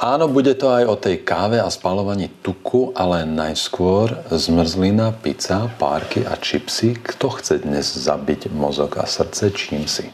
[0.00, 6.24] Áno, bude to aj o tej káve a spalovaní tuku, ale najskôr zmrzlina, pizza, párky
[6.24, 6.96] a čipsy.
[6.96, 10.08] Kto chce dnes zabiť mozog a srdce čím si?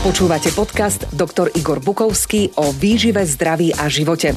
[0.00, 1.52] Počúvate podcast Dr.
[1.60, 4.32] Igor Bukovský o výžive, zdraví a živote.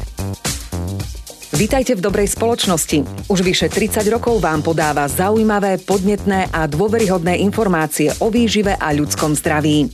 [1.55, 3.32] Vítajte v dobrej spoločnosti.
[3.32, 9.39] Už vyše 30 rokov vám podáva zaujímavé, podnetné a dôveryhodné informácie o výžive a ľudskom
[9.39, 9.88] zdraví.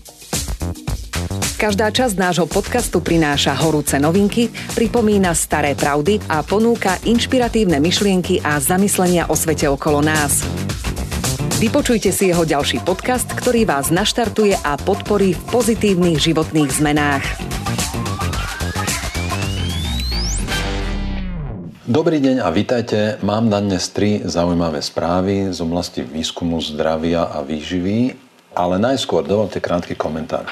[1.61, 8.57] Každá časť nášho podcastu prináša horúce novinky, pripomína staré pravdy a ponúka inšpiratívne myšlienky a
[8.57, 10.41] zamyslenia o svete okolo nás.
[11.61, 17.25] Vypočujte si jeho ďalší podcast, ktorý vás naštartuje a podporí v pozitívnych životných zmenách.
[21.85, 23.21] Dobrý deň a vitajte.
[23.21, 28.17] Mám na dnes tri zaujímavé správy z oblasti výskumu zdravia a výživy,
[28.57, 30.49] ale najskôr dovolte krátky komentár.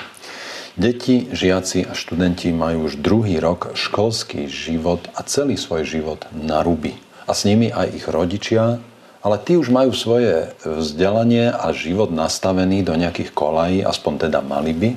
[0.80, 6.64] Deti, žiaci a študenti majú už druhý rok školský život a celý svoj život na
[6.64, 6.96] ruby.
[7.28, 8.80] A s nimi aj ich rodičia,
[9.20, 14.72] ale tí už majú svoje vzdelanie a život nastavený do nejakých kolají, aspoň teda mali
[14.72, 14.90] by.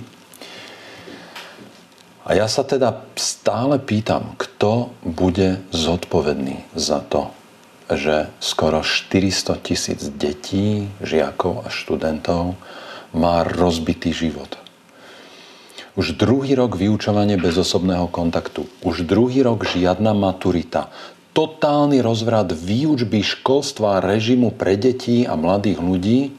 [2.31, 7.35] A ja sa teda stále pýtam, kto bude zodpovedný za to,
[7.91, 12.55] že skoro 400 tisíc detí, žiakov a študentov
[13.11, 14.63] má rozbitý život.
[15.93, 18.65] Už druhý rok vyučovanie bez osobného kontaktu.
[18.81, 20.89] Už druhý rok žiadna maturita.
[21.37, 26.33] Totálny rozvrat výučby školstva režimu pre detí a mladých ľudí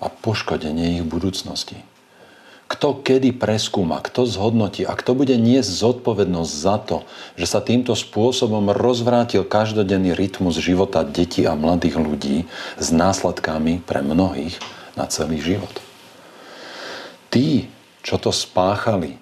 [0.00, 1.80] a poškodenie ich budúcnosti.
[2.68, 6.96] Kto kedy preskúma, kto zhodnotí a kto bude niesť zodpovednosť za to,
[7.36, 12.36] že sa týmto spôsobom rozvrátil každodenný rytmus života detí a mladých ľudí
[12.80, 14.56] s následkami pre mnohých
[14.96, 15.72] na celý život.
[17.28, 17.68] Tí,
[18.02, 19.16] čo to spáchali,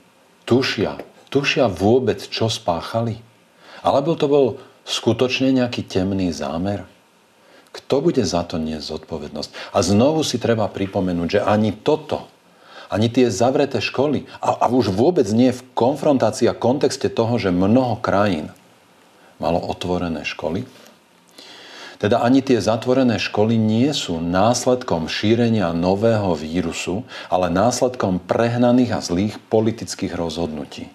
[0.49, 3.21] tušia, tušia vôbec, čo spáchali?
[3.81, 4.47] Alebo to bol
[4.89, 6.85] skutočne nejaký temný zámer?
[7.71, 9.51] Kto bude za to niesť zodpovednosť?
[9.71, 12.27] A znovu si treba pripomenúť, že ani toto,
[12.91, 17.55] ani tie zavreté školy, a, a už vôbec nie v konfrontácii a kontexte toho, že
[17.55, 18.51] mnoho krajín
[19.39, 20.67] malo otvorené školy,
[22.01, 29.05] teda ani tie zatvorené školy nie sú následkom šírenia nového vírusu, ale následkom prehnaných a
[29.05, 30.89] zlých politických rozhodnutí.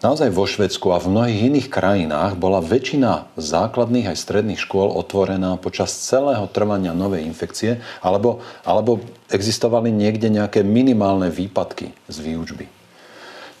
[0.00, 5.56] Naozaj vo Švedsku a v mnohých iných krajinách bola väčšina základných aj stredných škôl otvorená
[5.60, 9.00] počas celého trvania novej infekcie, alebo, alebo
[9.32, 12.68] existovali niekde nejaké minimálne výpadky z výučby.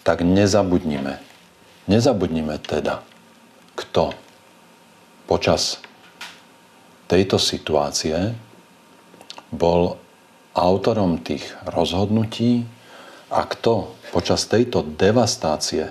[0.04, 1.20] Tak nezabudnime,
[1.88, 3.00] nezabudnime teda,
[3.76, 4.12] kto
[5.24, 5.80] počas
[7.06, 8.34] tejto situácie
[9.54, 9.98] bol
[10.56, 12.66] autorom tých rozhodnutí
[13.30, 15.90] a kto počas tejto devastácie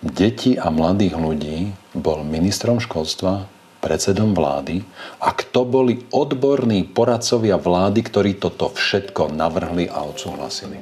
[0.00, 1.58] detí a mladých ľudí
[1.92, 3.48] bol ministrom školstva,
[3.80, 4.84] predsedom vlády
[5.20, 10.76] a kto boli odborní poradcovia vlády, ktorí toto všetko navrhli a odsúhlasili.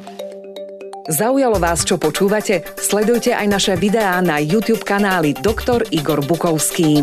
[1.08, 2.68] Zaujalo vás, čo počúvate?
[2.76, 5.88] Sledujte aj naše videá na YouTube kanáli Dr.
[5.88, 7.00] Igor Bukovský.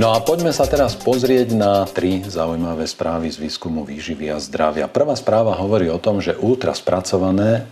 [0.00, 4.88] No a poďme sa teraz pozrieť na tri zaujímavé správy z výskumu výživy a zdravia.
[4.88, 7.68] Prvá správa hovorí o tom, že ultra spracované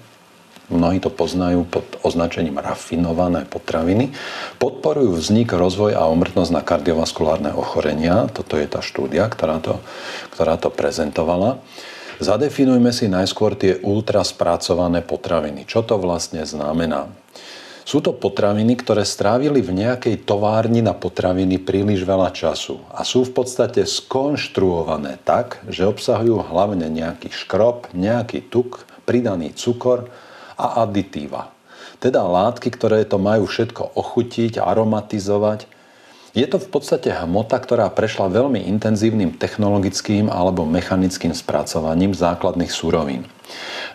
[0.68, 4.12] mnohí to poznajú pod označením rafinované potraviny,
[4.60, 8.28] podporujú vznik, rozvoj a umrtnosť na kardiovaskulárne ochorenia.
[8.28, 9.80] Toto je tá štúdia, ktorá to,
[10.28, 11.64] ktorá to prezentovala.
[12.20, 15.64] Zadefinujme si najskôr tie ultra spracované potraviny.
[15.64, 17.08] Čo to vlastne znamená?
[17.88, 23.24] Sú to potraviny, ktoré strávili v nejakej továrni na potraviny príliš veľa času a sú
[23.24, 30.12] v podstate skonštruované tak, že obsahujú hlavne nejaký škrob, nejaký tuk, pridaný cukor
[30.60, 31.48] a aditíva.
[31.96, 35.64] Teda látky, ktoré to majú všetko ochutiť, aromatizovať.
[36.36, 43.24] Je to v podstate hmota, ktorá prešla veľmi intenzívnym technologickým alebo mechanickým spracovaním základných súrovín.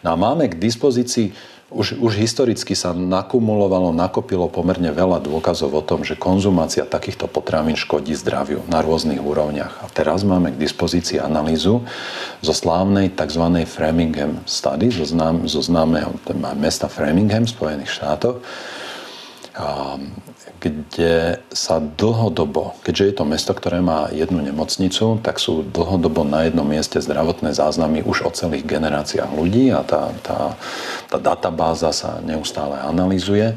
[0.02, 5.84] No a máme k dispozícii už, už historicky sa nakumulovalo, nakopilo pomerne veľa dôkazov o
[5.84, 9.82] tom, že konzumácia takýchto potravín škodí zdraviu na rôznych úrovniach.
[9.82, 11.82] A teraz máme k dispozícii analýzu
[12.46, 13.66] zo slávnej tzv.
[13.66, 16.14] Framingham Study, zo, znám, zo známeho
[16.56, 18.40] mesta Framingham v Spojených štátoch,
[20.58, 26.50] kde sa dlhodobo, keďže je to mesto, ktoré má jednu nemocnicu, tak sú dlhodobo na
[26.50, 30.58] jednom mieste zdravotné záznamy už o celých generáciách ľudí a tá, tá,
[31.12, 33.54] tá databáza sa neustále analýzuje.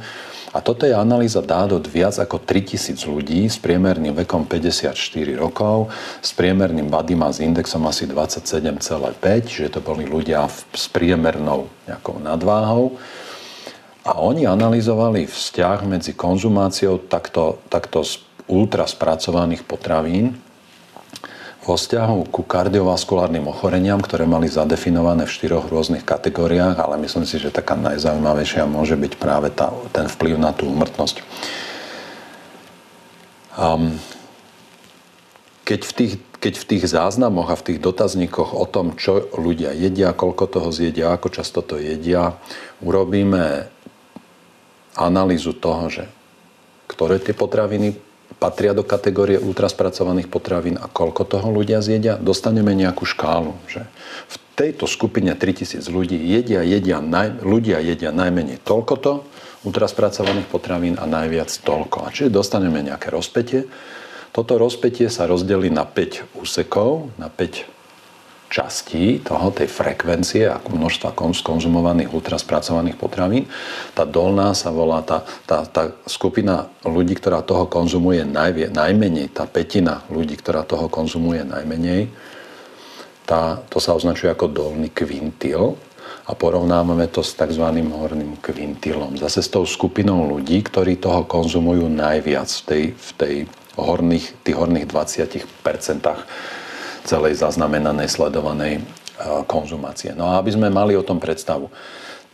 [0.52, 4.96] A A toto je analýza dát od viac ako 3000 ľudí s priemerným vekom 54
[5.36, 5.92] rokov,
[6.24, 12.96] s priemerným body mass indexom asi 27,5, čiže to boli ľudia s priemernou nejakou nadváhou.
[14.06, 18.06] A oni analyzovali vzťah medzi konzumáciou takto, takto
[18.46, 20.38] ultra spracovaných potravín
[21.66, 27.42] vo vzťahu ku kardiovaskulárnym ochoreniam, ktoré mali zadefinované v štyroch rôznych kategóriách, ale myslím si,
[27.42, 31.26] že taká najzaujímavejšia môže byť práve tá, ten vplyv na tú umrtnosť.
[33.58, 33.98] Um,
[35.66, 39.74] keď v, tých, keď v tých záznamoch a v tých dotazníkoch o tom, čo ľudia
[39.74, 42.38] jedia, koľko toho zjedia, ako často to jedia,
[42.78, 43.74] urobíme
[44.96, 46.04] analýzu toho, že
[46.88, 47.96] ktoré tie potraviny
[48.36, 53.54] patria do kategórie ultraspracovaných potravín a koľko toho ľudia zjedia, dostaneme nejakú škálu.
[53.70, 53.86] Že
[54.28, 59.24] v tejto skupine 3000 ľudí jedia, jedia, naj, ľudia jedia najmenej toľkoto
[59.64, 62.06] ultraspracovaných potravín a najviac toľko.
[62.06, 63.66] A čiže dostaneme nejaké rozpetie.
[64.30, 67.75] Toto rozpetie sa rozdelí na 5 úsekov, na 5
[68.46, 71.12] častí toho, tej frekvencie a množstva
[71.42, 73.44] konzumovaných ultraspracovaných potravín.
[73.92, 79.44] Tá dolná sa volá tá, tá, tá skupina ľudí, ktorá toho konzumuje najvie, najmenej, tá
[79.50, 82.08] petina ľudí, ktorá toho konzumuje najmenej,
[83.26, 85.74] tá, to sa označuje ako dolný kvintil
[86.26, 87.66] a porovnávame to s tzv.
[87.90, 89.18] horným kvintilom.
[89.18, 93.34] Zase s tou skupinou ľudí, ktorí toho konzumujú najviac v tej, v tej
[93.74, 95.42] horných, tých horných 20
[97.06, 98.82] celej zaznamenanej, sledovanej e,
[99.46, 100.12] konzumácie.
[100.12, 101.70] No a aby sme mali o tom predstavu.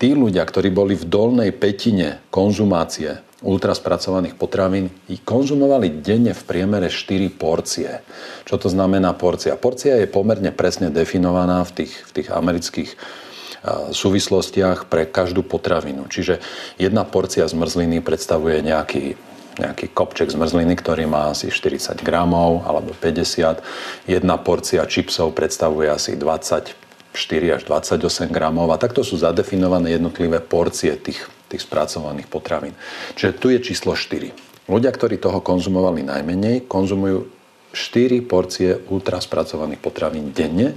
[0.00, 4.90] Tí ľudia, ktorí boli v dolnej petine konzumácie ultraspracovaných potravín,
[5.22, 8.02] konzumovali denne v priemere 4 porcie.
[8.46, 9.58] Čo to znamená porcia?
[9.58, 12.96] Porcia je pomerne presne definovaná v tých, v tých amerických e,
[13.94, 16.08] súvislostiach pre každú potravinu.
[16.10, 16.42] Čiže
[16.80, 19.14] jedna porcia zmrzliny predstavuje nejaký
[19.60, 24.08] nejaký kopček zmrzliny, ktorý má asi 40 gramov alebo 50.
[24.08, 26.72] Jedna porcia čipsov predstavuje asi 24
[27.52, 32.72] až 28 gramov a takto sú zadefinované jednotlivé porcie tých, tých spracovaných potravín.
[33.18, 34.32] Čiže tu je číslo 4.
[34.70, 37.28] Ľudia, ktorí toho konzumovali najmenej, konzumujú
[37.72, 40.76] 4 porcie ultra spracovaných potravín denne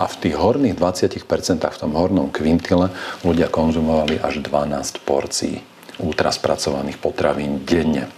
[0.00, 1.20] a v tých horných 20%
[1.68, 2.88] v tom hornom kvintile
[3.20, 5.69] ľudia konzumovali až 12 porcií
[6.00, 8.08] ultraspracovaných potravín denne.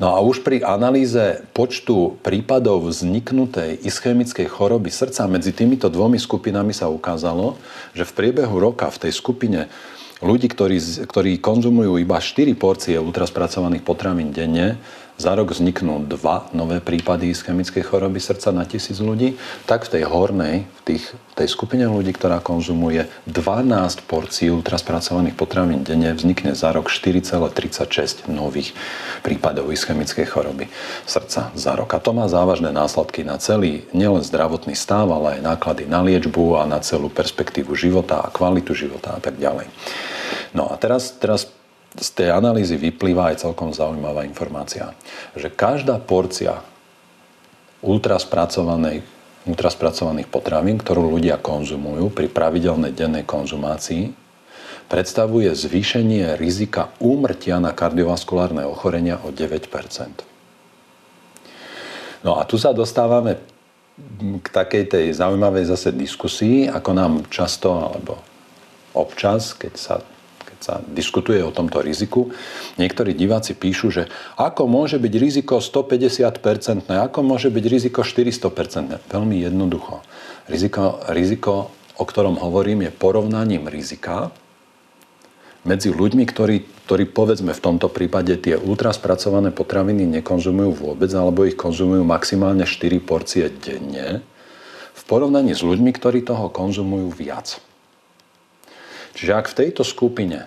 [0.00, 6.72] No a už pri analýze počtu prípadov vzniknutej ischemickej choroby srdca medzi týmito dvomi skupinami
[6.72, 7.60] sa ukázalo,
[7.92, 9.68] že v priebehu roka v tej skupine
[10.24, 14.80] ľudí, ktorí, ktorí konzumujú iba 4 porcie ultraspracovaných potravín denne,
[15.20, 19.36] za rok vzniknú dva nové prípady ischemickej choroby srdca na tisíc ľudí,
[19.68, 25.84] tak v tej hornej, v tých, tej skupine ľudí, ktorá konzumuje 12 porcií ultraspracovaných potravín
[25.84, 28.72] denne, vznikne za rok 4,36 nových
[29.20, 30.72] prípadov ischemickej choroby
[31.04, 31.92] srdca za rok.
[31.92, 36.56] A to má závažné následky na celý nielen zdravotný stav, ale aj náklady na liečbu
[36.56, 39.68] a na celú perspektívu života a kvalitu života a tak ďalej.
[40.56, 41.59] No a teraz, teraz
[41.98, 44.94] z tej analýzy vyplýva aj celkom zaujímavá informácia,
[45.34, 46.62] že každá porcia
[47.82, 49.02] ultraspracovanej,
[49.48, 54.14] ultraspracovaných potravín, ktorú ľudia konzumujú pri pravidelnej dennej konzumácii,
[54.86, 60.30] predstavuje zvýšenie rizika úmrtia na kardiovaskulárne ochorenia o 9%
[62.20, 63.40] No a tu sa dostávame
[64.40, 68.20] k takej tej zaujímavej zase diskusii, ako nám často alebo
[68.92, 69.94] občas, keď sa
[70.60, 72.30] sa diskutuje o tomto riziku,
[72.76, 74.02] niektorí diváci píšu, že
[74.36, 79.00] ako môže byť riziko 150%, ako môže byť riziko 400%.
[79.08, 80.04] Veľmi jednoducho.
[80.46, 84.32] Riziko, riziko, o ktorom hovorím, je porovnaním rizika
[85.60, 91.56] medzi ľuďmi, ktorí, ktorí povedzme v tomto prípade tie ultraspracované potraviny nekonzumujú vôbec alebo ich
[91.56, 94.24] konzumujú maximálne 4 porcie denne
[94.96, 97.60] v porovnaní s ľuďmi, ktorí toho konzumujú viac.
[99.14, 100.46] Čiže ak v tejto skupine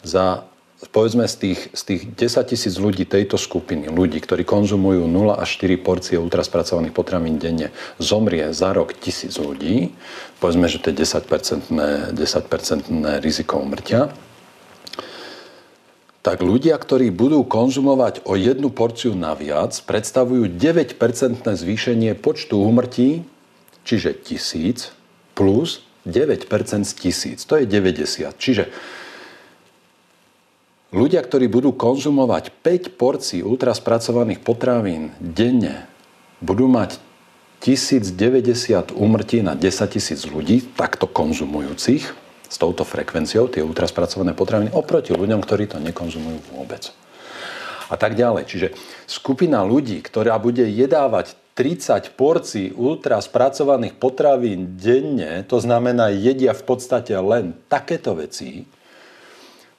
[0.00, 0.48] za
[0.86, 5.58] povedzme z tých, z tých 10 tisíc ľudí tejto skupiny, ľudí, ktorí konzumujú 0 až
[5.58, 9.90] 4 porcie ultraspracovaných potravín denne, zomrie za rok tisíc ľudí,
[10.38, 12.14] povedzme, že to je 10%, 10%
[13.18, 14.14] riziko umrtia,
[16.22, 20.94] tak ľudia, ktorí budú konzumovať o jednu porciu naviac, predstavujú 9%
[21.42, 23.26] zvýšenie počtu úmrtí,
[23.82, 24.94] čiže tisíc,
[25.34, 27.44] plus 9% z tisíc.
[27.44, 28.32] To je 90.
[28.34, 28.72] Čiže
[30.90, 35.84] ľudia, ktorí budú konzumovať 5 porcií ultraspracovaných potravín denne,
[36.40, 36.96] budú mať
[37.60, 42.26] 1090 úmrtí na 10 tisíc ľudí, takto konzumujúcich.
[42.48, 46.96] s touto frekvenciou, tie ultraspracované potraviny, oproti ľuďom, ktorí to nekonzumujú vôbec.
[47.92, 48.48] A tak ďalej.
[48.48, 48.68] Čiže
[49.04, 57.18] skupina ľudí, ktorá bude jedávať 30 porcií ultraspracovaných potravín denne, to znamená jedia v podstate
[57.18, 58.70] len takéto veci,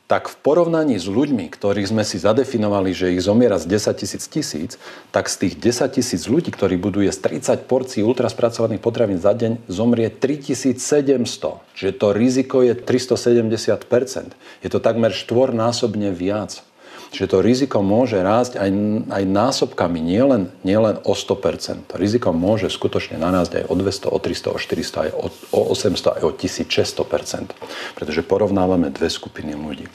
[0.09, 4.23] tak v porovnaní s ľuďmi, ktorých sme si zadefinovali, že ich zomiera z 10 tisíc
[4.25, 4.71] tisíc,
[5.13, 7.31] tak z tých 10 tisíc ľudí, ktorí budú jesť
[7.63, 11.61] 30 porcií ultraspracovaných potravín za deň, zomrie 3700.
[11.77, 14.35] Čiže to riziko je 370%.
[14.65, 16.65] Je to takmer štvornásobne viac.
[17.09, 18.69] Čiže to riziko môže rásť aj,
[19.09, 21.89] aj násobkami, nielen, nielen o 100%.
[21.89, 25.61] To riziko môže skutočne narásť aj o 200, o 300, o 400, aj o, o
[25.73, 27.57] 800, aj o 1600%.
[27.97, 29.89] Pretože porovnávame dve skupiny ľudí.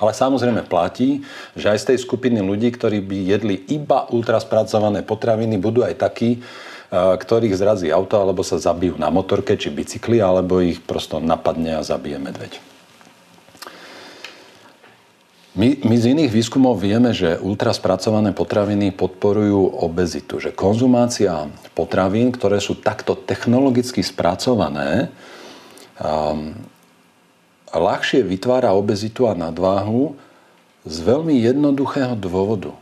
[0.00, 1.20] Ale samozrejme platí,
[1.52, 6.40] že aj z tej skupiny ľudí, ktorí by jedli iba ultraspracované potraviny, budú aj takí,
[6.92, 11.84] ktorých zrazí auto, alebo sa zabijú na motorke či bicykli, alebo ich prosto napadne a
[11.84, 12.75] zabije medveď.
[15.56, 22.60] My, my z iných výskumov vieme, že ultraspracované potraviny podporujú obezitu, že konzumácia potravín, ktoré
[22.60, 25.08] sú takto technologicky spracované,
[25.96, 26.52] um,
[27.72, 30.12] ľahšie vytvára obezitu a nadváhu
[30.84, 32.76] z veľmi jednoduchého dôvodu.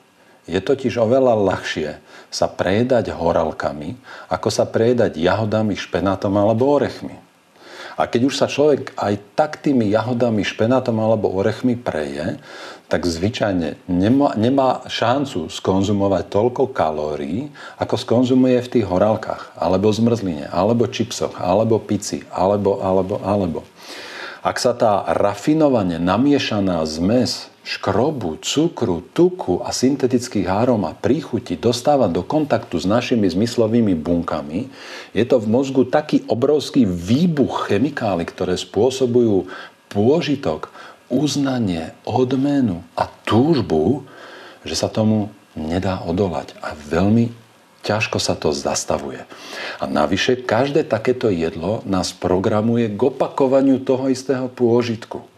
[0.50, 3.94] Je totiž oveľa ľahšie sa prejedať horálkami,
[4.26, 7.22] ako sa prejedať jahodami, špenátom alebo orechmi.
[7.94, 12.42] A keď už sa človek aj tak tými jahodami, špenátom alebo orechmi preje,
[12.90, 17.48] tak zvyčajne nemá, nemá šancu skonzumovať toľko kalórií,
[17.78, 23.60] ako skonzumuje v tých horálkach, alebo zmrzline, alebo čipsoch, alebo pici, alebo, alebo, alebo.
[24.44, 32.12] Ak sa tá rafinovane namiešaná zmes škrobu, cukru, tuku a syntetických árom a príchuti dostáva
[32.12, 34.68] do kontaktu s našimi zmyslovými bunkami,
[35.16, 39.48] je to v mozgu taký obrovský výbuch chemikály, ktoré spôsobujú
[39.88, 40.68] pôžitok,
[41.08, 44.04] uznanie, odmenu a túžbu,
[44.68, 46.52] že sa tomu nedá odolať.
[46.60, 47.32] A veľmi
[47.80, 49.24] ťažko sa to zastavuje.
[49.80, 55.33] A navyše, každé takéto jedlo nás programuje k opakovaniu toho istého pôžitku.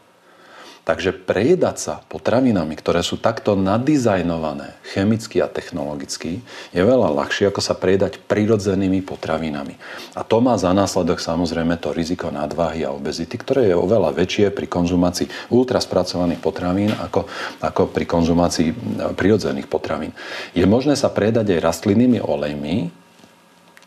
[0.86, 7.58] Takže prejedať sa potravinami, ktoré sú takto nadizajnované chemicky a technologicky, je veľa ľahšie, ako
[7.58, 9.74] sa prejedať prirodzenými potravinami.
[10.14, 14.54] A to má za následok samozrejme to riziko nadváhy a obezity, ktoré je oveľa väčšie
[14.54, 17.26] pri konzumácii ultraspracovaných potravín ako,
[17.66, 18.70] ako pri konzumácii
[19.18, 20.14] prirodzených potravín.
[20.54, 22.94] Je možné sa predať aj rastlinnými olejmi,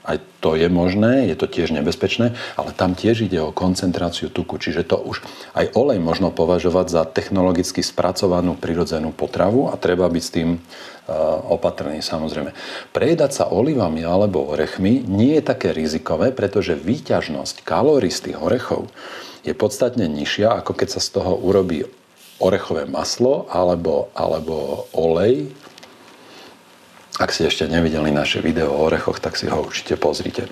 [0.09, 4.57] aj to je možné, je to tiež nebezpečné, ale tam tiež ide o koncentráciu tuku.
[4.57, 5.21] Čiže to už
[5.53, 10.59] aj olej možno považovať za technologicky spracovanú prirodzenú potravu a treba byť s tým e,
[11.53, 12.57] opatrný samozrejme.
[12.89, 18.89] Prejedať sa olivami alebo orechmi nie je také rizikové, pretože výťažnosť kalórií z tých orechov
[19.45, 21.85] je podstatne nižšia, ako keď sa z toho urobí
[22.39, 25.51] orechové maslo alebo, alebo olej
[27.19, 30.47] ak ste ešte nevideli naše video o orechoch, tak si ho určite pozrite.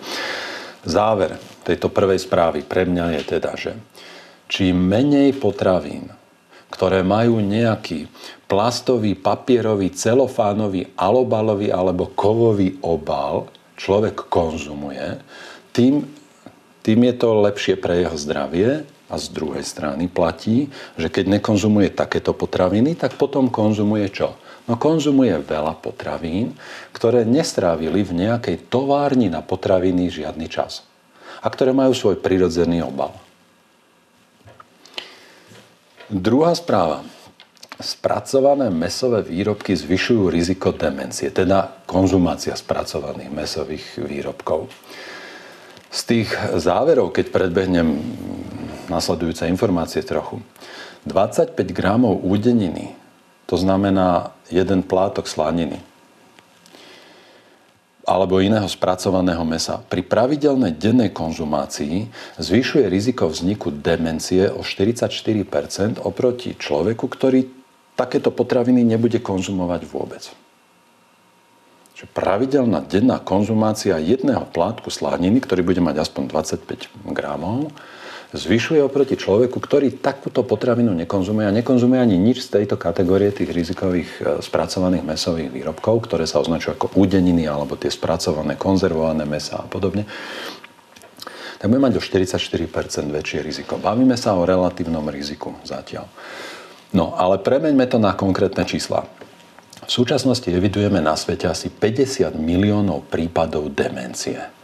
[0.84, 3.72] Záver tejto prvej správy pre mňa je teda, že
[4.52, 6.12] čím menej potravín,
[6.68, 8.12] ktoré majú nejaký
[8.52, 13.48] plastový, papierový, celofánový, alobalový alebo kovový obal
[13.80, 15.24] človek konzumuje,
[15.72, 16.04] tým,
[16.84, 20.68] tým je to lepšie pre jeho zdravie a z druhej strany platí,
[21.00, 24.36] že keď nekonzumuje takéto potraviny, tak potom konzumuje čo?
[24.68, 26.60] No konzumuje veľa potravín,
[26.92, 30.84] ktoré nestrávili v nejakej továrni na potraviny žiadny čas.
[31.40, 33.16] A ktoré majú svoj prirodzený obal.
[36.12, 37.04] Druhá správa.
[37.78, 44.66] Spracované mesové výrobky zvyšujú riziko demencie, teda konzumácia spracovaných mesových výrobkov.
[45.94, 48.02] Z tých záverov, keď predbehnem
[48.90, 50.42] nasledujúce informácie trochu.
[51.06, 52.98] 25 gramov údeniny
[53.48, 55.80] to znamená jeden plátok slaniny
[58.08, 62.08] alebo iného spracovaného mesa pri pravidelnej dennej konzumácii
[62.40, 67.44] zvyšuje riziko vzniku demencie o 44% oproti človeku, ktorý
[68.00, 70.24] takéto potraviny nebude konzumovať vôbec.
[72.00, 77.76] Čiže pravidelná denná konzumácia jedného plátku slaniny, ktorý bude mať aspoň 25 gramov,
[78.36, 83.48] zvyšuje oproti človeku, ktorý takúto potravinu nekonzumuje a nekonzumuje ani nič z tejto kategórie tých
[83.48, 89.64] rizikových e, spracovaných mesových výrobkov, ktoré sa označujú ako údeniny alebo tie spracované, konzervované mesa
[89.64, 90.04] a podobne,
[91.58, 93.80] tak bude mať o 44% väčšie riziko.
[93.80, 96.12] Bavíme sa o relatívnom riziku zatiaľ.
[96.92, 99.08] No, ale premeňme to na konkrétne čísla.
[99.88, 104.57] V súčasnosti evidujeme na svete asi 50 miliónov prípadov demencie.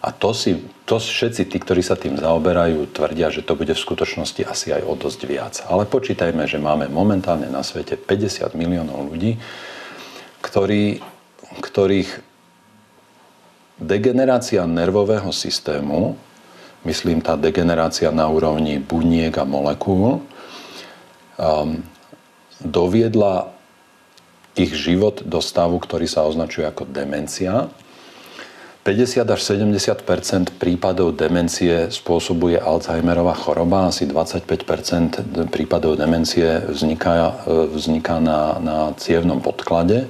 [0.00, 0.56] A to, si,
[0.88, 4.88] to všetci tí, ktorí sa tým zaoberajú, tvrdia, že to bude v skutočnosti asi aj
[4.88, 5.54] o dosť viac.
[5.68, 9.36] Ale počítajme, že máme momentálne na svete 50 miliónov ľudí,
[10.40, 11.04] ktorí,
[11.60, 12.10] ktorých
[13.76, 16.16] degenerácia nervového systému,
[16.88, 20.24] myslím tá degenerácia na úrovni buniek a molekúl,
[21.36, 21.84] um,
[22.64, 23.52] doviedla
[24.56, 27.68] ich život do stavu, ktorý sa označuje ako demencia
[28.80, 37.44] 50 až 70% prípadov demencie spôsobuje Alzheimerová choroba, asi 25% prípadov demencie vzniká,
[37.76, 40.08] vzniká na, na cievnom podklade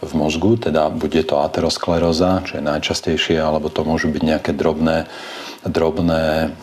[0.00, 5.04] v mozgu, teda bude to ateroskleróza, čo je najčastejšie, alebo to môžu byť nejaké drobné
[5.66, 6.54] drobné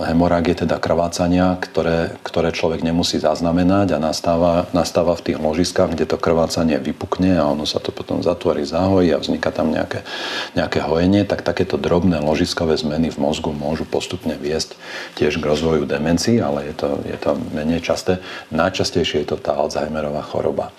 [0.00, 6.08] hemorágie, teda krvácania, ktoré, ktoré človek nemusí zaznamenať a nastáva, nastáva v tých ložiskách, kde
[6.08, 10.08] to krvácanie vypukne a ono sa to potom zatvorí, zahojí a vzniká tam nejaké,
[10.56, 14.80] nejaké hojenie, tak takéto drobné ložiskové zmeny v mozgu môžu postupne viesť
[15.20, 18.24] tiež k rozvoju demencií, ale je to, je to menej časté.
[18.48, 20.72] Najčastejšie je to tá Alzheimerová choroba.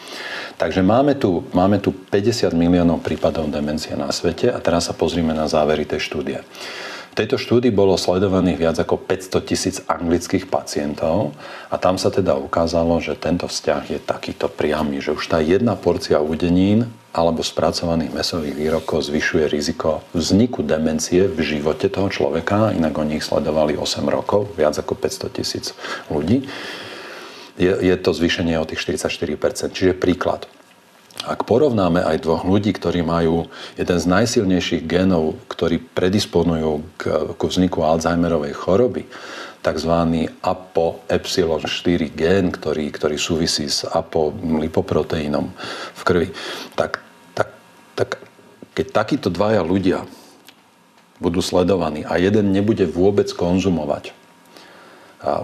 [0.55, 5.35] Takže máme tu, máme tu 50 miliónov prípadov demencie na svete a teraz sa pozrime
[5.35, 6.41] na závery tej štúdie.
[7.15, 11.31] V tejto štúdii bolo sledovaných viac ako 500 tisíc anglických pacientov
[11.71, 15.79] a tam sa teda ukázalo, že tento vzťah je takýto priamy, že už tá jedna
[15.79, 22.91] porcia udenín alebo spracovaných mesových výrobkov zvyšuje riziko vzniku demencie v živote toho človeka, inak
[22.91, 25.71] oni ich sledovali 8 rokov, viac ako 500 tisíc
[26.11, 26.43] ľudí.
[27.55, 29.71] Je, je to zvýšenie o tých 44%.
[29.71, 30.51] Čiže príklad.
[31.23, 33.47] Ak porovnáme aj dvoch ľudí, ktorí majú
[33.79, 37.03] jeden z najsilnejších genov, ktorí predisponujú k,
[37.39, 39.07] k vzniku Alzheimerovej choroby,
[39.63, 39.93] tzv.
[40.43, 45.49] ApoE4 gén, ktorý, ktorý súvisí s apolipoproteínom
[45.95, 46.29] v krvi,
[46.77, 47.01] tak,
[47.33, 47.49] tak,
[47.97, 48.21] tak
[48.77, 50.05] keď takíto dvaja ľudia
[51.17, 54.11] budú sledovaní a jeden nebude vôbec konzumovať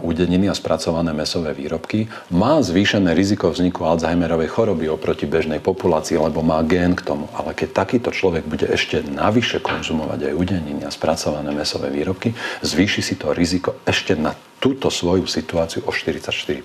[0.01, 6.45] udeniny a spracované mesové výrobky, má zvýšené riziko vzniku Alzheimerovej choroby oproti bežnej populácii, lebo
[6.45, 7.27] má gén k tomu.
[7.33, 13.01] Ale keď takýto človek bude ešte navyše konzumovať aj udeniny a spracované mesové výrobky, zvýši
[13.01, 16.61] si to riziko ešte na túto svoju situáciu o 44%.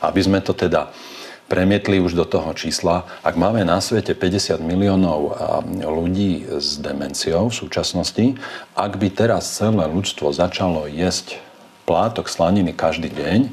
[0.00, 0.88] Aby sme to teda
[1.50, 3.10] premietli už do toho čísla.
[3.26, 5.34] Ak máme na svete 50 miliónov
[5.82, 8.38] ľudí s demenciou v súčasnosti,
[8.78, 11.42] ak by teraz celé ľudstvo začalo jesť
[11.90, 13.50] plátok slaniny každý deň,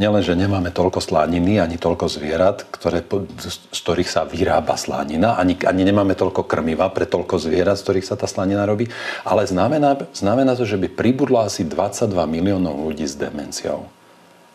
[0.00, 3.04] nielen, že nemáme toľko slaniny, ani toľko zvierat, ktoré,
[3.40, 8.08] z ktorých sa vyrába slanina, ani, ani nemáme toľko krmiva pre toľko zvierat, z ktorých
[8.08, 8.88] sa tá slanina robí,
[9.24, 13.88] ale znamená, znamená to, že by pribudlo asi 22 miliónov ľudí s demenciou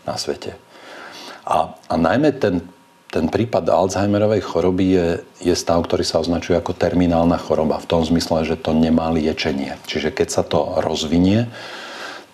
[0.05, 0.57] na svete.
[1.45, 2.65] A, a najmä ten,
[3.13, 5.07] ten prípad Alzheimerovej choroby je,
[5.45, 9.77] je stav, ktorý sa označuje ako terminálna choroba, v tom zmysle, že to nemá liečenie.
[9.85, 11.45] Čiže keď sa to rozvinie,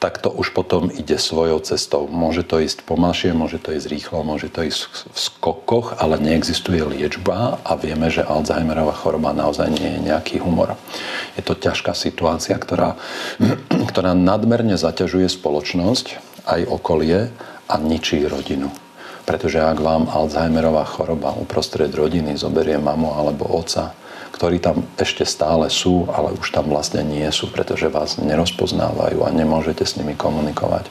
[0.01, 2.09] tak to už potom ide svojou cestou.
[2.09, 6.81] Môže to ísť pomalšie, môže to ísť rýchlo, môže to ísť v skokoch, ale neexistuje
[6.81, 10.73] liečba a vieme, že Alzheimerová choroba naozaj nie je nejaký humor.
[11.37, 12.97] Je to ťažká situácia, ktorá,
[13.93, 16.17] ktorá nadmerne zaťažuje spoločnosť,
[16.49, 17.29] aj okolie
[17.69, 18.73] a ničí rodinu.
[19.29, 23.93] Pretože ak vám Alzheimerová choroba uprostred rodiny zoberie mamu alebo oca,
[24.31, 29.29] ktorí tam ešte stále sú, ale už tam vlastne nie sú, pretože vás nerozpoznávajú a
[29.35, 30.87] nemôžete s nimi komunikovať.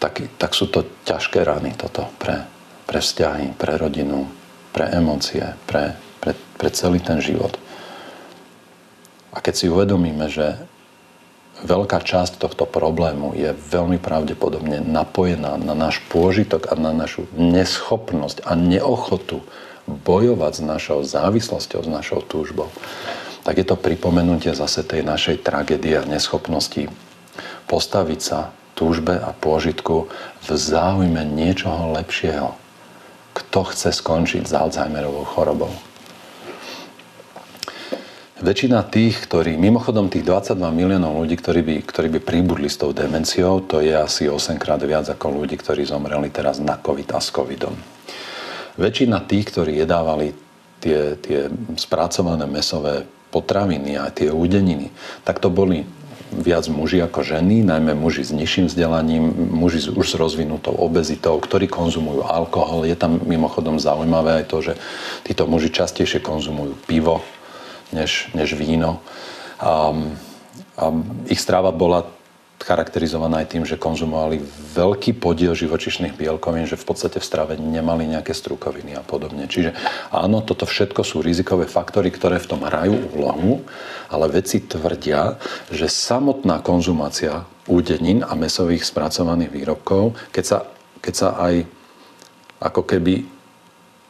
[0.00, 2.48] Tak, tak sú to ťažké rany toto pre,
[2.88, 4.24] pre vzťahy, pre rodinu,
[4.72, 7.52] pre emócie, pre, pre, pre celý ten život.
[9.30, 10.56] A keď si uvedomíme, že
[11.60, 18.48] veľká časť tohto problému je veľmi pravdepodobne napojená na náš pôžitok a na našu neschopnosť
[18.48, 19.44] a neochotu
[19.98, 22.70] bojovať s našou závislosťou, s našou túžbou,
[23.42, 26.86] tak je to pripomenutie zase tej našej tragédie a neschopnosti
[27.66, 30.08] postaviť sa túžbe a pôžitku
[30.46, 32.54] v záujme niečoho lepšieho.
[33.36, 35.72] Kto chce skončiť s Alzheimerovou chorobou?
[38.40, 42.96] Väčšina tých, ktorí, mimochodom tých 22 miliónov ľudí, ktorí by, ktorí by príbudli s tou
[42.96, 47.20] demenciou, to je asi 8 krát viac ako ľudí, ktorí zomreli teraz na COVID a
[47.20, 48.00] s COVIDom
[48.80, 50.32] väčšina tých, ktorí jedávali
[50.80, 54.90] tie, tie spracované mesové potraviny a tie údeniny,
[55.22, 55.86] tak to boli
[56.30, 61.66] viac muži ako ženy, najmä muži s nižším vzdelaním, muži už s rozvinutou obezitou, ktorí
[61.66, 62.86] konzumujú alkohol.
[62.86, 64.72] Je tam mimochodom zaujímavé aj to, že
[65.26, 67.26] títo muži častejšie konzumujú pivo
[67.90, 69.02] než, než víno.
[69.58, 69.90] A,
[70.78, 70.84] a
[71.26, 72.06] ich stráva bola
[72.60, 74.44] charakterizovaná aj tým, že konzumovali
[74.76, 79.48] veľký podiel živočišných bielkovín, že v podstate v strave nemali nejaké strukoviny a podobne.
[79.48, 79.72] Čiže
[80.12, 83.64] áno, toto všetko sú rizikové faktory, ktoré v tom hrajú úlohu,
[84.12, 85.40] ale vedci tvrdia,
[85.72, 90.58] že samotná konzumácia údenín a mesových spracovaných výrobkov, keď sa,
[91.00, 91.64] keď sa aj
[92.60, 93.24] ako keby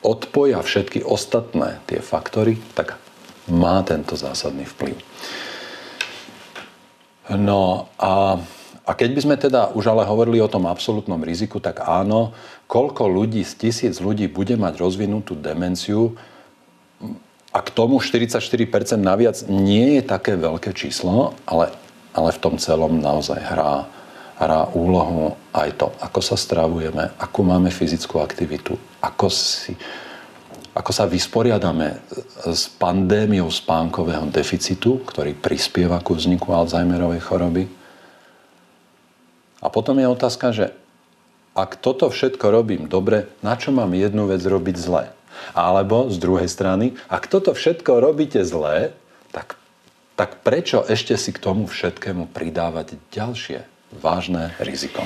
[0.02, 2.98] odpoja všetky ostatné tie faktory, tak
[3.46, 4.96] má tento zásadný vplyv.
[7.38, 8.42] No a,
[8.82, 12.34] a keď by sme teda už ale hovorili o tom absolútnom riziku, tak áno,
[12.66, 16.18] koľko ľudí z tisíc ľudí bude mať rozvinutú demenciu?
[17.50, 18.66] A k tomu 44%
[18.98, 21.74] naviac nie je také veľké číslo, ale,
[22.14, 23.90] ale v tom celom naozaj hrá,
[24.38, 29.74] hrá úlohu aj to, ako sa stravujeme, akú máme fyzickú aktivitu, ako si,
[30.80, 32.00] ako sa vysporiadame
[32.48, 37.68] s pandémiou spánkového deficitu, ktorý prispieva ku vzniku Alzheimerovej choroby.
[39.60, 40.72] A potom je otázka, že
[41.52, 45.12] ak toto všetko robím dobre, na čo mám jednu vec robiť zle?
[45.52, 48.96] Alebo z druhej strany, ak toto všetko robíte zlé,
[49.36, 49.60] tak,
[50.16, 53.68] tak prečo ešte si k tomu všetkému pridávať ďalšie
[54.00, 55.04] vážne riziko?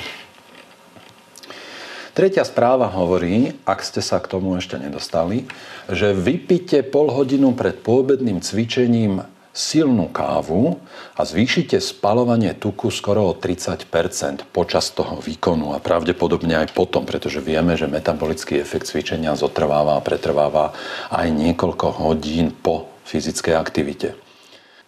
[2.14, 5.50] Tretia správa hovorí, ak ste sa k tomu ešte nedostali,
[5.90, 10.78] že vypite pol hodinu pred pôbedným cvičením silnú kávu
[11.18, 17.42] a zvýšite spalovanie tuku skoro o 30% počas toho výkonu a pravdepodobne aj potom, pretože
[17.42, 20.70] vieme, že metabolický efekt cvičenia zotrváva a pretrváva
[21.10, 24.14] aj niekoľko hodín po fyzickej aktivite.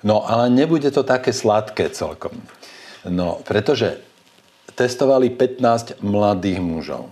[0.06, 2.38] No ale nebude to také sladké celkom.
[3.06, 4.02] No, pretože
[4.76, 7.08] testovali 15 mladých mužov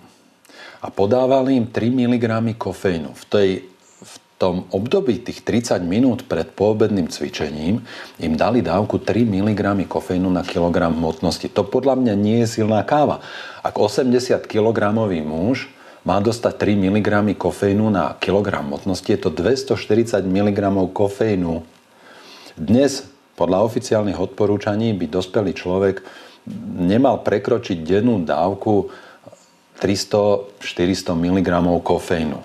[0.84, 2.24] a podávali im 3 mg
[2.60, 3.16] kofeínu.
[3.16, 3.50] V, tej,
[4.04, 7.80] v tom období tých 30 minút pred poobedným cvičením
[8.20, 11.48] im dali dávku 3 mg kofeínu na kilogram hmotnosti.
[11.56, 13.24] To podľa mňa nie je silná káva.
[13.64, 14.92] Ak 80 kg
[15.24, 15.72] muž
[16.04, 20.60] má dostať 3 mg kofeínu na kilogram hmotnosti, je to 240 mg
[20.92, 21.64] kofeínu.
[22.60, 23.08] Dnes
[23.40, 26.04] podľa oficiálnych odporúčaní by dospelý človek
[26.76, 28.92] nemal prekročiť dennú dávku
[29.80, 31.48] 300-400 mg
[31.80, 32.40] kofeínu.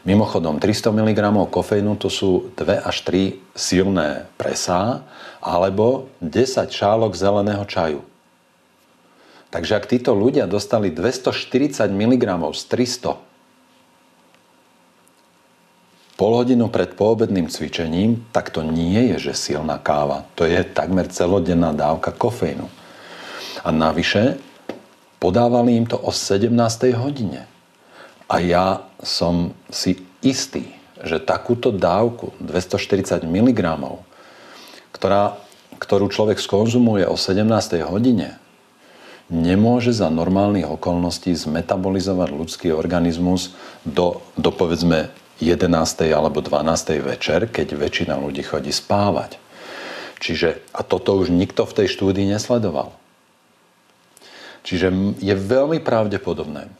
[0.00, 1.20] Mimochodom, 300 mg
[1.52, 5.04] kofeínu to sú 2 až 3 silné presá
[5.44, 8.00] alebo 10 šálok zeleného čaju.
[9.50, 13.30] Takže ak títo ľudia dostali 240 mg z 300
[16.20, 20.28] pol hodinu pred poobedným cvičením, tak to nie je, že silná káva.
[20.36, 22.79] To je takmer celodenná dávka kofeínu.
[23.60, 24.40] A navyše,
[25.20, 26.48] podávali im to o 17.
[26.96, 27.44] hodine.
[28.30, 30.70] A ja som si istý,
[31.00, 33.60] že takúto dávku 240 mg,
[34.92, 35.36] ktorá,
[35.80, 37.44] ktorú človek skonzumuje o 17.
[37.84, 38.40] hodine,
[39.30, 43.54] nemôže za normálnych okolností zmetabolizovať ľudský organizmus
[43.86, 45.08] do, do povedzme
[45.40, 45.72] 11.
[46.12, 47.00] alebo 12.
[47.00, 49.40] večer, keď väčšina ľudí chodí spávať.
[50.20, 52.92] Čiže, a toto už nikto v tej štúdii nesledoval.
[54.70, 56.70] Čiže je veľmi pravdepodobné,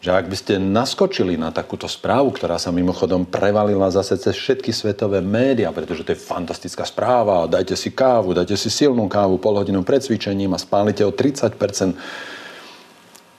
[0.00, 4.72] že ak by ste naskočili na takúto správu, ktorá sa mimochodom prevalila zase cez všetky
[4.72, 9.60] svetové médiá, pretože to je fantastická správa, dajte si kávu, dajte si silnú kávu pol
[9.60, 11.60] hodinu pred cvičením a spálite o 30%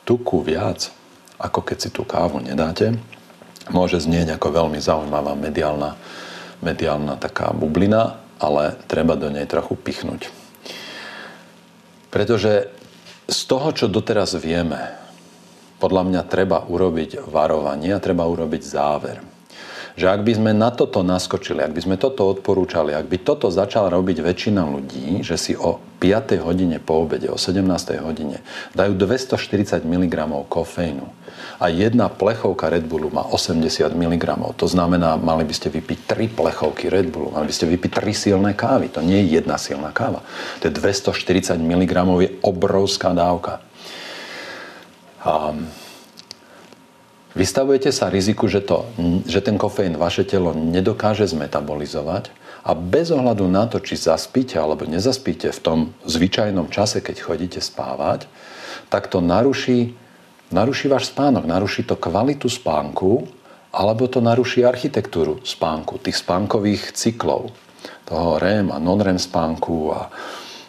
[0.05, 0.93] tuku viac,
[1.41, 2.93] ako keď si tú kávu nedáte,
[3.73, 5.97] môže znieť ako veľmi zaujímavá mediálna,
[6.61, 10.29] mediálna taká bublina, ale treba do nej trochu pichnúť.
[12.13, 12.76] Pretože
[13.27, 14.95] z toho, čo doteraz vieme,
[15.77, 19.19] podľa mňa treba urobiť varovanie a treba urobiť záver
[19.97, 23.49] že ak by sme na toto naskočili, ak by sme toto odporúčali, ak by toto
[23.49, 26.37] začala robiť väčšina ľudí, že si o 5.
[26.45, 27.65] hodine po obede, o 17.
[28.05, 28.45] hodine
[28.77, 31.09] dajú 240 mg kofeínu
[31.57, 34.25] a jedna plechovka Red Bullu má 80 mg.
[34.61, 38.13] To znamená, mali by ste vypiť 3 plechovky Red Bullu, mali by ste vypiť 3
[38.13, 38.93] silné kávy.
[38.93, 40.21] To nie je jedna silná káva.
[40.61, 43.65] To je 240 mg je obrovská dávka.
[45.25, 45.65] Um,
[47.37, 48.89] Vystavujete sa riziku, že, to,
[49.29, 52.33] že ten kofeín vaše telo nedokáže zmetabolizovať
[52.65, 57.61] a bez ohľadu na to, či zaspíte alebo nezaspíte v tom zvyčajnom čase, keď chodíte
[57.61, 58.25] spávať,
[58.89, 59.93] tak to naruší,
[60.51, 63.27] naruší váš spánok, naruší to kvalitu spánku
[63.73, 67.51] alebo to naruší architektúru spánku, tých spánkových cyklov,
[68.07, 70.09] toho REM a non-REM spánku a,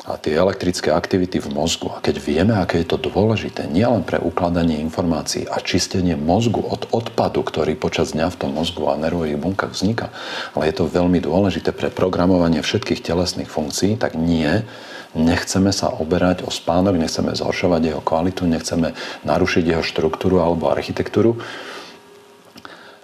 [0.08, 1.92] a tie elektrické aktivity v mozgu.
[1.92, 6.88] A keď vieme, aké je to dôležité, nielen pre ukladanie informácií a čistenie mozgu od
[6.88, 10.08] odpadu, ktorý počas dňa v tom mozgu a nervových bunkách vzniká,
[10.56, 14.64] ale je to veľmi dôležité pre programovanie všetkých telesných funkcií, tak nie,
[15.12, 18.96] nechceme sa oberať o spánok, nechceme zhoršovať jeho kvalitu, nechceme
[19.28, 21.36] narušiť jeho štruktúru alebo architektúru.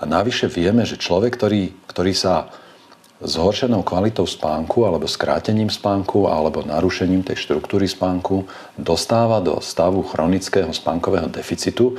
[0.01, 2.49] A navyše vieme, že človek, ktorý, ktorý sa
[3.23, 10.75] zhoršenou kvalitou spánku alebo skrátením spánku alebo narušením tej štruktúry spánku dostáva do stavu chronického
[10.75, 11.95] spánkového deficitu,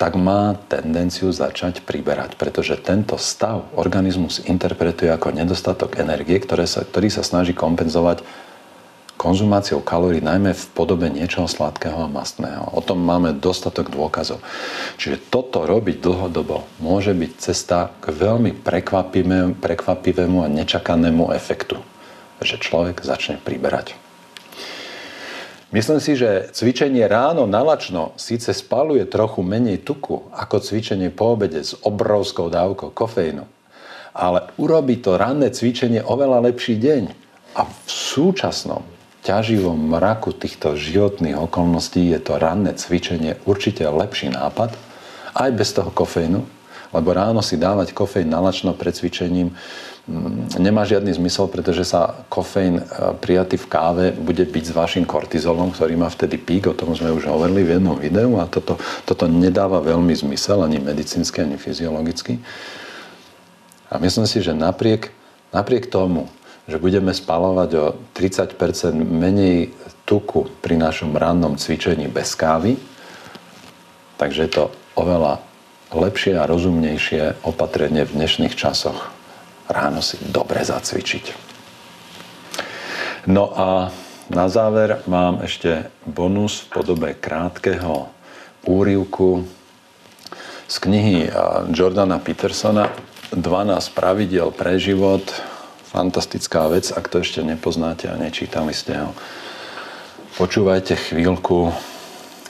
[0.00, 6.84] tak má tendenciu začať priberať, pretože tento stav organizmus interpretuje ako nedostatok energie, ktoré sa,
[6.88, 8.24] ktorý sa snaží kompenzovať
[9.20, 12.72] konzumáciou kalórií, najmä v podobe niečoho sladkého a mastného.
[12.72, 14.40] O tom máme dostatok dôkazov.
[14.96, 21.76] Čiže toto robiť dlhodobo môže byť cesta k veľmi prekvapivému, prekvapivému a nečakanému efektu,
[22.40, 23.92] že človek začne priberať.
[25.70, 31.60] Myslím si, že cvičenie ráno nalačno síce spaluje trochu menej tuku ako cvičenie po obede
[31.60, 33.44] s obrovskou dávkou kofeínu,
[34.16, 37.04] ale urobí to ranné cvičenie oveľa lepší deň.
[37.50, 38.99] A v súčasnom
[39.30, 44.74] ťaživom mraku týchto životných okolností je to ranné cvičenie určite lepší nápad,
[45.38, 46.42] aj bez toho kofeínu,
[46.90, 49.54] lebo ráno si dávať kofeín nalačno pred cvičením
[50.10, 52.84] mm, nemá žiadny zmysel, pretože sa kofeín e,
[53.22, 57.14] prijatý v káve bude byť s vašim kortizolom, ktorý má vtedy pík, o tom sme
[57.14, 62.42] už hovorili v jednom videu a toto, toto nedáva veľmi zmysel ani medicínsky, ani fyziologicky.
[63.86, 65.14] A myslím si, že napriek,
[65.54, 66.26] napriek tomu,
[66.68, 68.56] že budeme spalovať o 30%
[68.98, 69.72] menej
[70.04, 72.76] tuku pri našom rannom cvičení bez kávy.
[74.18, 74.64] Takže je to
[74.98, 75.40] oveľa
[75.94, 79.10] lepšie a rozumnejšie opatrenie v dnešných časoch.
[79.70, 81.50] Ráno si dobre zacvičiť.
[83.30, 83.94] No a
[84.30, 88.08] na záver mám ešte bonus v podobe krátkeho
[88.64, 89.44] úrivku
[90.70, 91.18] z knihy
[91.74, 92.94] Jordana Petersona
[93.34, 95.22] 12 pravidel pre život
[95.90, 99.10] fantastická vec, ak to ešte nepoznáte a nečítali ste ho.
[100.38, 101.74] Počúvajte chvíľku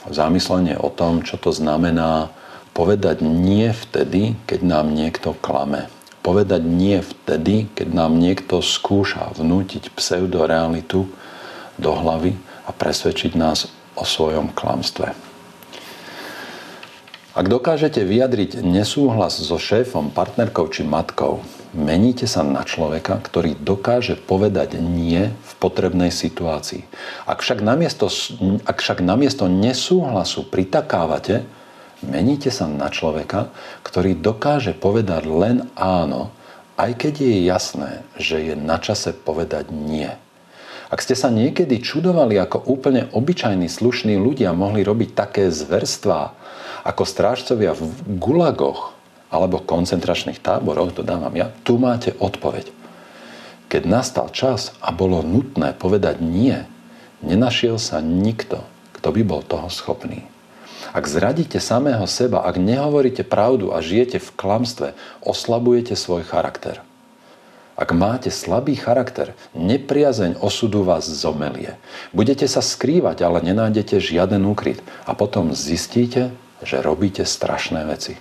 [0.05, 2.29] zamyslenie o tom, čo to znamená
[2.77, 5.89] povedať nie vtedy, keď nám niekto klame.
[6.21, 11.09] Povedať nie vtedy, keď nám niekto skúša vnútiť pseudorealitu
[11.81, 15.17] do hlavy a presvedčiť nás o svojom klamstve.
[17.31, 24.19] Ak dokážete vyjadriť nesúhlas so šéfom, partnerkou či matkou, meníte sa na človeka, ktorý dokáže
[24.19, 26.83] povedať nie v potrebnej situácii.
[27.27, 28.11] Ak však namiesto,
[28.67, 31.47] ak však namiesto nesúhlasu pritakávate,
[32.03, 33.53] meníte sa na človeka,
[33.85, 36.33] ktorý dokáže povedať len áno,
[36.75, 40.09] aj keď je jasné, že je na čase povedať nie.
[40.91, 46.35] Ak ste sa niekedy čudovali, ako úplne obyčajní slušní ľudia mohli robiť také zverstvá,
[46.83, 47.85] ako strážcovia v
[48.19, 48.91] gulagoch,
[49.31, 52.69] alebo koncentračných táboroch, to dávam ja, tu máte odpoveď.
[53.71, 56.67] Keď nastal čas a bolo nutné povedať nie,
[57.23, 58.67] nenašiel sa nikto,
[58.99, 60.27] kto by bol toho schopný.
[60.91, 64.91] Ak zradíte samého seba, ak nehovoríte pravdu a žijete v klamstve,
[65.23, 66.83] oslabujete svoj charakter.
[67.79, 71.79] Ak máte slabý charakter, nepriazeň osudu vás zomelie.
[72.11, 74.83] Budete sa skrývať, ale nenájdete žiaden úkryt.
[75.07, 78.19] A potom zistíte, že robíte strašné veci.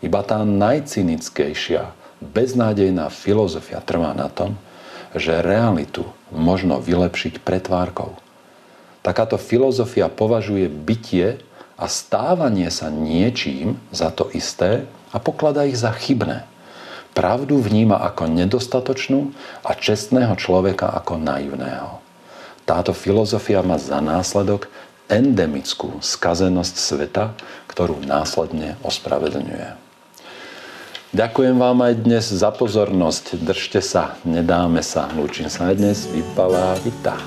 [0.00, 4.56] Iba tá najcynickejšia, beznádejná filozofia trvá na tom,
[5.16, 8.16] že realitu možno vylepšiť pretvárkou.
[9.00, 11.40] Takáto filozofia považuje bytie
[11.80, 16.44] a stávanie sa niečím za to isté a pokladá ich za chybné.
[17.16, 19.34] Pravdu vníma ako nedostatočnú
[19.64, 21.98] a čestného človeka ako naivného.
[22.68, 24.70] Táto filozofia má za následok
[25.10, 27.34] endemickú skazenosť sveta,
[27.66, 29.79] ktorú následne ospravedlňuje.
[31.10, 33.42] Ďakujem vám aj dnes za pozornosť.
[33.42, 35.10] Držte sa, nedáme sa.
[35.18, 36.06] Lúčim sa aj dnes.
[36.06, 37.18] Vypalá Vita.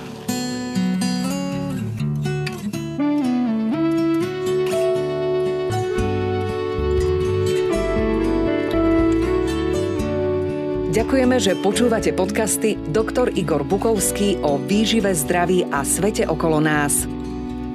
[10.95, 13.35] Ďakujeme, že počúvate podcasty Dr.
[13.35, 17.03] Igor Bukovský o výžive, zdraví a svete okolo nás.